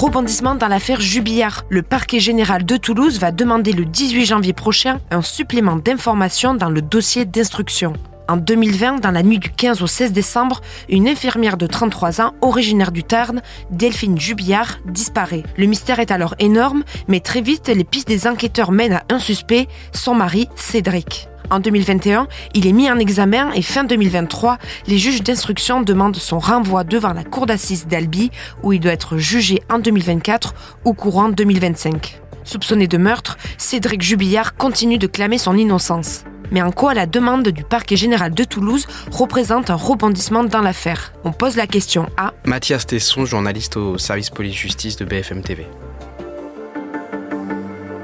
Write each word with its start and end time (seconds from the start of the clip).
Rebondissement 0.00 0.54
dans 0.54 0.68
l'affaire 0.68 1.02
Jubillard. 1.02 1.66
Le 1.68 1.82
parquet 1.82 2.20
général 2.20 2.64
de 2.64 2.78
Toulouse 2.78 3.18
va 3.18 3.32
demander 3.32 3.74
le 3.74 3.84
18 3.84 4.24
janvier 4.24 4.54
prochain 4.54 4.98
un 5.10 5.20
supplément 5.20 5.76
d'informations 5.76 6.54
dans 6.54 6.70
le 6.70 6.80
dossier 6.80 7.26
d'instruction. 7.26 7.92
En 8.26 8.38
2020, 8.38 9.00
dans 9.00 9.10
la 9.10 9.22
nuit 9.22 9.38
du 9.38 9.50
15 9.50 9.82
au 9.82 9.86
16 9.86 10.12
décembre, 10.12 10.62
une 10.88 11.06
infirmière 11.06 11.58
de 11.58 11.66
33 11.66 12.22
ans, 12.22 12.32
originaire 12.40 12.92
du 12.92 13.04
Tarn, 13.04 13.42
Delphine 13.70 14.18
Jubillard, 14.18 14.78
disparaît. 14.86 15.42
Le 15.58 15.66
mystère 15.66 15.98
est 15.98 16.12
alors 16.12 16.34
énorme, 16.38 16.82
mais 17.06 17.20
très 17.20 17.42
vite, 17.42 17.68
les 17.68 17.84
pistes 17.84 18.08
des 18.08 18.26
enquêteurs 18.26 18.72
mènent 18.72 18.94
à 18.94 19.04
un 19.10 19.18
suspect, 19.18 19.68
son 19.92 20.14
mari, 20.14 20.48
Cédric. 20.56 21.29
En 21.50 21.58
2021, 21.58 22.28
il 22.54 22.66
est 22.68 22.72
mis 22.72 22.88
en 22.88 22.98
examen 22.98 23.50
et 23.52 23.62
fin 23.62 23.82
2023, 23.82 24.58
les 24.86 24.98
juges 24.98 25.22
d'instruction 25.22 25.82
demandent 25.82 26.16
son 26.16 26.38
renvoi 26.38 26.84
devant 26.84 27.12
la 27.12 27.24
cour 27.24 27.46
d'assises 27.46 27.88
d'Albi 27.88 28.30
où 28.62 28.72
il 28.72 28.78
doit 28.78 28.92
être 28.92 29.18
jugé 29.18 29.60
en 29.68 29.80
2024 29.80 30.54
ou 30.84 30.94
courant 30.94 31.28
2025. 31.28 32.20
Soupçonné 32.44 32.86
de 32.86 32.98
meurtre, 32.98 33.36
Cédric 33.58 34.00
Jubillard 34.00 34.56
continue 34.56 34.98
de 34.98 35.08
clamer 35.08 35.38
son 35.38 35.56
innocence. 35.56 36.24
Mais 36.52 36.62
en 36.62 36.70
quoi 36.70 36.94
la 36.94 37.06
demande 37.06 37.48
du 37.48 37.64
parquet 37.64 37.96
général 37.96 38.32
de 38.32 38.44
Toulouse 38.44 38.86
représente 39.10 39.70
un 39.70 39.76
rebondissement 39.76 40.44
dans 40.44 40.62
l'affaire? 40.62 41.12
On 41.24 41.32
pose 41.32 41.56
la 41.56 41.66
question 41.66 42.08
à 42.16 42.32
Mathias 42.44 42.86
Tesson, 42.86 43.24
journaliste 43.24 43.76
au 43.76 43.98
service 43.98 44.30
police-justice 44.30 44.96
de 44.96 45.04
BFM 45.04 45.42
TV. 45.42 45.66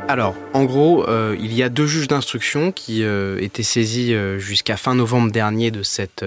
Alors, 0.09 0.37
en 0.55 0.65
gros, 0.65 1.05
euh, 1.09 1.37
il 1.41 1.53
y 1.53 1.65
a 1.65 1.69
deux 1.69 1.89
juges 1.89 2.07
d'instruction 2.07 2.71
qui 2.71 3.03
euh, 3.03 3.41
étaient 3.41 3.65
saisis 3.65 4.15
euh, 4.15 4.39
jusqu'à 4.39 4.77
fin 4.77 4.95
novembre 4.95 5.33
dernier 5.33 5.73
de 5.73 5.83
cette 5.83 6.25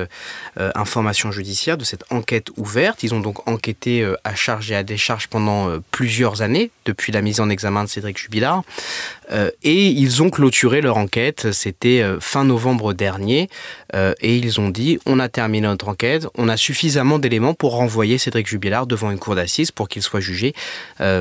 information 0.75 1.31
judiciaire, 1.31 1.77
de 1.77 1.85
cette 1.85 2.03
enquête 2.11 2.49
ouverte. 2.57 3.03
Ils 3.03 3.13
ont 3.13 3.21
donc 3.21 3.47
enquêté 3.47 4.05
à 4.25 4.35
charge 4.35 4.71
et 4.71 4.75
à 4.75 4.83
décharge 4.83 5.27
pendant 5.27 5.79
plusieurs 5.91 6.41
années, 6.41 6.71
depuis 6.83 7.13
la 7.13 7.21
mise 7.21 7.39
en 7.39 7.49
examen 7.49 7.85
de 7.85 7.89
Cédric 7.89 8.17
Jubilard. 8.17 8.63
Et 9.63 9.88
ils 9.88 10.23
ont 10.23 10.30
clôturé 10.30 10.81
leur 10.81 10.97
enquête, 10.97 11.52
c'était 11.52 12.03
fin 12.19 12.45
novembre 12.45 12.94
dernier. 12.94 13.49
et 13.94 14.36
ils 14.38 14.59
ont 14.59 14.69
dit, 14.69 14.99
on 15.05 15.19
a 15.19 15.30
terminé 15.30 15.67
notre 15.67 15.88
enquête, 15.89 16.27
on 16.36 16.49
a 16.49 16.58
suffisamment 16.58 17.19
d'éléments 17.19 17.53
pour 17.53 17.73
renvoyer 17.73 18.17
Cédric 18.17 18.47
Jubilard 18.47 18.88
devant 18.88 19.11
une 19.11 19.19
cour 19.19 19.36
d'assises 19.36 19.71
pour 19.71 19.88
qu'il 19.88 20.02
soit 20.02 20.19
jugé 20.19 20.53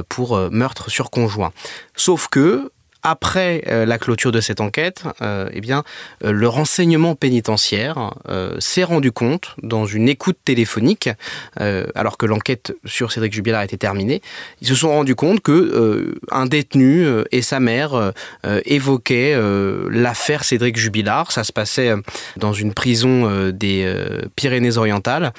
pour 0.08 0.38
meurtre 0.50 0.90
sur 0.90 1.10
conjoint. 1.10 1.52
Sauf 1.96 2.28
que 2.28 2.70
après 3.02 3.62
euh, 3.68 3.86
la 3.86 3.98
clôture 3.98 4.32
de 4.32 4.40
cette 4.40 4.60
enquête, 4.60 5.04
euh, 5.22 5.48
eh 5.52 5.60
bien, 5.60 5.84
euh, 6.24 6.32
le 6.32 6.48
renseignement 6.48 7.14
pénitentiaire 7.14 8.14
s'est 8.58 8.84
rendu 8.84 9.12
compte 9.12 9.54
dans 9.62 9.86
une 9.86 10.08
écoute 10.08 10.36
téléphonique, 10.44 11.08
alors 11.56 12.18
que 12.18 12.26
l'enquête 12.26 12.74
sur 12.84 13.12
Cédric 13.12 13.32
Jubilard 13.32 13.62
était 13.62 13.76
terminée, 13.76 14.20
ils 14.60 14.68
se 14.68 14.74
sont 14.74 14.90
rendus 14.90 15.14
compte 15.14 15.40
que 15.40 16.14
un 16.30 16.46
détenu 16.46 17.06
et 17.32 17.42
sa 17.42 17.60
mère 17.60 18.12
évoquaient 18.64 19.36
l'affaire 19.90 20.44
Cédric 20.44 20.76
Jubilard. 20.76 21.32
Ça 21.32 21.44
se 21.44 21.52
passait 21.52 21.92
dans 22.36 22.52
une 22.52 22.74
prison 22.74 23.50
des 23.50 23.92
Pyrénées-Orientales, 24.36 25.32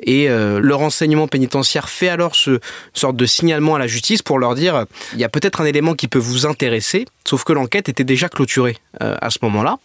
et 0.00 0.28
le 0.28 0.74
renseignement 0.74 1.28
pénitentiaire 1.28 1.88
fait 1.88 2.08
alors 2.08 2.34
ce 2.36 2.60
sorte 2.94 3.16
de 3.16 3.26
signalement 3.26 3.74
à 3.74 3.78
la 3.78 3.86
justice 3.86 4.22
pour 4.22 4.38
leur 4.38 4.54
dire 4.54 4.86
il 5.14 5.20
y 5.20 5.24
a 5.24 5.28
peut-être 5.28 5.60
un 5.60 5.66
élément 5.66 5.94
qui 5.94 6.08
peut 6.08 6.18
vous 6.18 6.46
intéresser 6.46 7.05
Sauf 7.26 7.42
que 7.42 7.52
l'enquête 7.52 7.88
était 7.88 8.04
déjà 8.04 8.28
clôturée 8.28 8.76
euh, 9.02 9.16
à 9.20 9.30
ce 9.30 9.38
moment-là. 9.42 9.78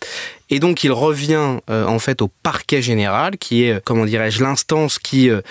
Et 0.51 0.59
donc 0.59 0.83
il 0.83 0.91
revient 0.91 1.57
euh, 1.69 1.85
en 1.85 1.97
fait 1.97 2.21
au 2.21 2.27
parquet 2.27 2.81
général, 2.81 3.37
qui 3.37 3.63
est, 3.63 3.83
comment 3.83 4.05
dirais-je, 4.05 4.43
l'instance 4.43 4.99
qui 4.99 5.29
euh, 5.29 5.41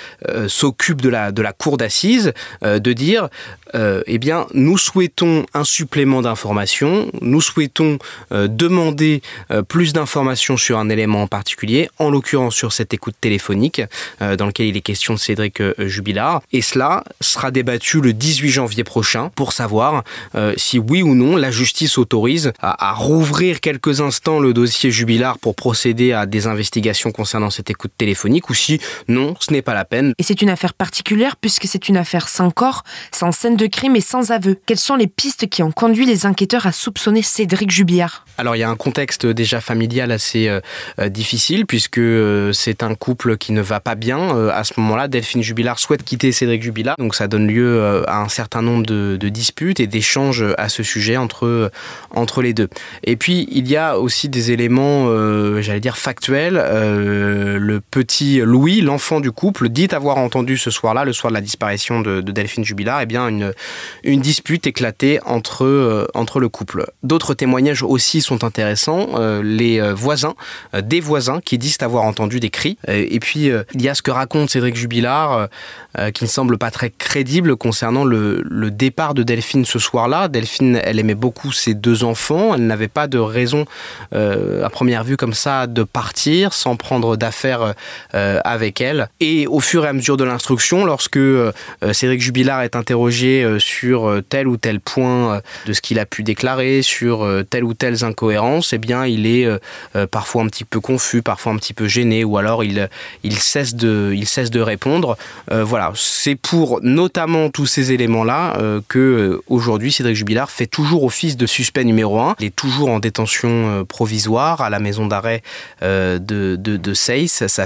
s'occupe 0.46 1.00
de 1.00 1.08
la, 1.08 1.32
de 1.32 1.42
la 1.42 1.52
cour 1.52 1.78
d'assises, 1.78 2.32
de 2.62 2.92
dire, 2.92 3.28
eh 3.74 4.18
bien, 4.18 4.46
nous 4.52 4.76
souhaitons 4.76 5.46
un 5.54 5.64
supplément 5.64 6.22
d'informations, 6.22 7.10
nous 7.22 7.40
souhaitons 7.40 7.98
demander 8.30 9.22
plus 9.68 9.92
d'informations 9.92 10.56
sur 10.56 10.78
un 10.78 10.88
élément 10.88 11.22
en 11.22 11.26
particulier, 11.26 11.88
en 11.98 12.10
l'occurrence 12.10 12.54
sur 12.54 12.72
cette 12.72 12.92
écoute 12.92 13.14
téléphonique, 13.20 13.80
dans 14.20 14.46
lequel 14.46 14.66
il 14.66 14.76
est 14.76 14.80
question 14.80 15.14
de 15.14 15.18
Cédric 15.18 15.62
Jubilard. 15.78 16.42
Et 16.52 16.62
cela 16.62 17.04
sera 17.20 17.50
débattu 17.50 18.00
le 18.00 18.12
18 18.12 18.50
janvier 18.50 18.84
prochain 18.84 19.30
pour 19.34 19.52
savoir 19.52 20.02
si 20.56 20.78
oui 20.78 21.02
ou 21.02 21.14
non 21.14 21.36
la 21.36 21.50
justice 21.60 21.92
s'autorise 21.92 22.52
à, 22.60 22.94
rouvrir 22.94 23.60
quelques 23.60 24.00
instants 24.00 24.40
le 24.40 24.54
dossier 24.54 24.90
Jubilard 24.90 25.38
pour 25.38 25.54
procéder 25.54 26.14
à 26.14 26.24
des 26.24 26.46
investigations 26.46 27.12
concernant 27.12 27.50
cette 27.50 27.68
écoute 27.68 27.92
téléphonique 27.98 28.48
ou 28.48 28.54
si 28.54 28.80
non, 29.08 29.34
ce 29.40 29.52
n'est 29.52 29.60
pas 29.60 29.74
la 29.74 29.84
peine. 29.84 30.14
Et 30.18 30.22
c'est 30.22 30.40
une 30.40 30.48
affaire 30.48 30.72
particulière 30.72 31.36
puisque 31.36 31.66
c'est 31.66 31.90
une 31.90 31.98
affaire 31.98 32.28
sans 32.28 32.50
corps, 32.50 32.82
sans 33.12 33.30
scène 33.30 33.56
de 33.56 33.66
crime 33.66 33.94
et 33.94 34.00
sans 34.00 34.30
aveu. 34.30 34.58
Quelles 34.64 34.78
sont 34.78 34.96
les 34.96 35.06
pistes 35.06 35.48
qui 35.48 35.62
ont 35.62 35.70
conduit 35.70 36.06
les 36.06 36.24
enquêteurs 36.24 36.66
à 36.66 36.72
soupçonner 36.72 37.22
Cédric 37.22 37.70
Jubilard? 37.70 38.24
Alors 38.38 38.56
il 38.56 38.60
y 38.60 38.62
a 38.62 38.70
un 38.70 38.76
contexte 38.76 39.26
déjà 39.26 39.60
familial 39.60 40.12
assez 40.12 40.48
euh, 40.48 40.60
euh, 40.98 41.10
difficile 41.10 41.66
puisque 41.66 41.98
euh, 41.98 42.52
c'est 42.54 42.82
un 42.82 42.94
couple 42.94 43.36
qui 43.36 43.52
ne 43.52 43.60
va 43.60 43.80
pas 43.80 43.96
bien. 43.96 44.48
à 44.48 44.64
ce 44.64 44.72
moment-là, 44.78 45.08
Delphine 45.08 45.42
Jubilard 45.42 45.78
souhaite 45.78 46.04
quitter 46.04 46.32
Cédric 46.32 46.62
Jubilard, 46.62 46.96
donc 46.98 47.14
ça 47.14 47.28
donne 47.28 47.46
lieu 47.46 48.02
à 48.08 48.22
un 48.22 48.28
certain 48.28 48.62
nombre 48.62 48.86
de, 48.86 49.18
de 49.20 49.28
disputes 49.28 49.80
et 49.80 49.86
d'échanges 49.86 50.44
à 50.56 50.68
ce 50.68 50.82
sujet 50.82 51.16
entre 51.16 51.49
entre 52.14 52.42
les 52.42 52.54
deux. 52.54 52.68
Et 53.04 53.16
puis 53.16 53.48
il 53.50 53.68
y 53.68 53.76
a 53.76 53.98
aussi 53.98 54.28
des 54.28 54.50
éléments, 54.52 55.06
euh, 55.08 55.60
j'allais 55.60 55.80
dire 55.80 55.96
factuels. 55.96 56.60
Euh, 56.62 57.58
petit 57.90 58.40
Louis, 58.40 58.80
l'enfant 58.80 59.20
du 59.20 59.32
couple, 59.32 59.68
dit 59.68 59.88
avoir 59.92 60.18
entendu 60.18 60.56
ce 60.56 60.70
soir-là, 60.70 61.04
le 61.04 61.12
soir 61.12 61.30
de 61.30 61.34
la 61.34 61.40
disparition 61.40 62.00
de, 62.00 62.20
Delphine 62.20 62.64
Jubilard, 62.64 63.00
eh 63.00 63.06
bien 63.06 63.28
une, 63.28 63.52
une 64.04 64.20
dispute 64.20 64.66
éclatée 64.66 65.18
entre, 65.26 65.64
euh, 65.64 66.06
entre 66.14 66.40
le 66.40 66.48
couple. 66.48 66.86
D'autres 67.02 67.34
témoignages 67.34 67.82
aussi 67.82 68.20
sont 68.20 68.44
intéressants. 68.44 69.08
les 69.42 69.80
voisins, 69.92 70.34
des 70.80 71.00
voisins 71.00 71.40
qui 71.40 71.58
disent 71.58 71.78
avoir 71.80 72.04
entendu 72.04 72.40
des 72.40 72.50
cris. 72.50 72.78
et 72.88 73.18
puis 73.20 73.50
il 73.74 73.82
y 73.82 73.88
a 73.88 73.94
ce 73.94 74.02
que 74.02 74.10
raconte 74.10 74.50
Cédric 74.50 74.76
Jubilard, 74.76 75.48
qui 76.14 76.24
ne 76.24 76.28
semble 76.28 76.58
pas 76.58 76.70
très 76.70 76.90
crédible 76.90 77.56
concernant 77.56 78.04
le, 78.04 78.42
le 78.48 78.70
départ 78.70 79.14
de 79.14 79.22
Delphine 79.22 79.64
ce 79.64 79.78
soir-là. 79.78 80.28
Delphine, 80.28 80.80
elle 80.84 80.98
aimait 80.98 81.14
beaucoup 81.14 81.52
ses 81.52 81.74
deux 81.74 82.04
enfants. 82.04 82.54
Elle 82.54 82.66
n'avait 82.66 82.88
pas 82.88 83.06
de 83.06 83.18
raison, 83.18 83.64
euh, 84.14 84.64
à 84.64 84.70
première 84.70 85.04
vue 85.04 85.16
comme 85.16 85.34
ça, 85.34 85.66
de 85.66 85.82
partir 85.82 86.52
sans 86.52 86.76
prendre 86.76 87.16
d'affaires 87.16 87.62
euh, 87.62 87.72
avec 88.12 88.80
elle. 88.80 89.08
Et 89.20 89.46
au 89.46 89.60
fur 89.60 89.84
et 89.84 89.88
à 89.88 89.92
mesure 89.92 90.16
de 90.16 90.24
l'instruction, 90.24 90.84
lorsque 90.84 91.16
euh, 91.16 91.52
Cédric 91.92 92.20
Jubilard 92.20 92.62
est 92.62 92.76
interrogé 92.76 93.56
sur 93.58 94.20
tel 94.28 94.48
ou 94.48 94.56
tel 94.56 94.80
point 94.80 95.40
de 95.66 95.72
ce 95.72 95.80
qu'il 95.80 95.98
a 95.98 96.06
pu 96.06 96.22
déclarer, 96.22 96.82
sur 96.82 97.26
telle 97.48 97.64
ou 97.64 97.74
telle 97.74 98.04
incohérence, 98.04 98.72
eh 98.72 98.78
bien, 98.78 99.06
il 99.06 99.26
est 99.26 99.48
parfois 100.10 100.42
un 100.42 100.46
petit 100.46 100.64
peu 100.64 100.80
confus, 100.80 101.22
parfois 101.22 101.52
un 101.52 101.56
petit 101.56 101.74
peu 101.74 101.88
gêné, 101.88 102.24
ou 102.24 102.36
alors 102.38 102.64
il, 102.64 102.88
cesse, 103.38 103.74
de, 103.74 104.60
répondre. 104.60 105.16
voilà, 105.50 105.92
c'est 105.94 106.36
pour 106.36 106.80
notamment 106.82 107.50
tous 107.50 107.66
ces 107.66 107.92
éléments-là 107.92 108.56
que 108.88 109.40
aujourd'hui 109.48 109.92
Cédric 109.92 110.16
Jubilard 110.16 110.50
fait 110.50 110.66
toujours 110.66 111.04
office 111.04 111.36
de 111.36 111.46
suspect 111.46 111.84
numéro 111.84 112.18
1. 112.18 112.36
Il 112.40 112.46
est 112.46 112.56
toujours 112.56 112.90
en 112.90 112.98
détention 112.98 113.48
euh, 113.50 113.84
provisoire 113.84 114.60
à 114.60 114.70
la 114.70 114.78
maison 114.78 115.06
d'arrêt 115.06 115.42
euh, 115.82 116.18
de, 116.18 116.56
de, 116.56 116.94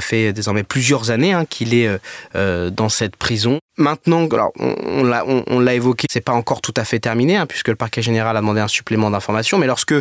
fait 0.04 0.32
désormais 0.32 0.62
plusieurs 0.62 1.10
années 1.10 1.32
hein, 1.32 1.44
qu'il 1.44 1.74
est 1.74 1.88
euh, 2.36 2.70
dans 2.70 2.88
cette 2.88 3.16
prison. 3.16 3.58
Maintenant, 3.76 4.28
alors, 4.28 4.52
on, 4.60 5.02
l'a 5.02 5.24
on, 5.26 5.58
l'a 5.58 5.74
évoqué, 5.74 6.06
c'est 6.08 6.20
pas 6.20 6.32
encore 6.32 6.60
tout 6.60 6.74
à 6.76 6.84
fait 6.84 7.00
terminé, 7.00 7.36
hein, 7.36 7.46
puisque 7.46 7.68
le 7.68 7.74
parquet 7.74 8.02
général 8.02 8.36
a 8.36 8.40
demandé 8.40 8.60
un 8.60 8.68
supplément 8.68 9.10
d'informations, 9.10 9.58
mais 9.58 9.66
lorsque 9.66 9.94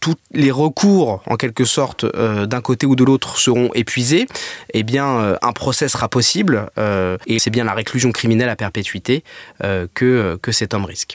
tous 0.00 0.14
les 0.32 0.50
recours, 0.50 1.22
en 1.26 1.36
quelque 1.36 1.64
sorte, 1.64 2.04
d'un 2.04 2.60
côté 2.60 2.84
ou 2.84 2.96
de 2.96 3.04
l'autre 3.04 3.38
seront 3.38 3.70
épuisés, 3.74 4.26
eh 4.74 4.82
bien, 4.82 5.36
un 5.40 5.52
procès 5.52 5.88
sera 5.88 6.08
possible, 6.08 6.68
et 7.28 7.38
c'est 7.38 7.50
bien 7.50 7.62
la 7.62 7.74
réclusion 7.74 8.10
criminelle 8.10 8.48
à 8.48 8.56
perpétuité 8.56 9.22
que, 9.60 10.36
que 10.42 10.50
cet 10.50 10.74
homme 10.74 10.84
risque. 10.84 11.14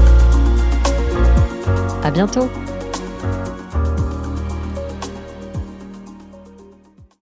À 2.03 2.09
bientôt 2.09 2.49